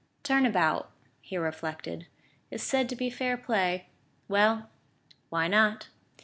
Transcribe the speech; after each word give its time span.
"Turn 0.23 0.47
about," 0.47 0.89
he 1.21 1.37
reflected, 1.37 2.07
"is 2.49 2.63
said 2.63 2.89
to 2.89 2.95
be 2.95 3.11
fair 3.11 3.37
play.... 3.37 3.85
Well, 4.27 4.71
why 5.29 5.47
not?" 5.47 5.89